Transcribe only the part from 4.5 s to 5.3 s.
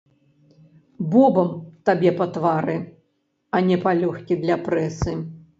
прэсы!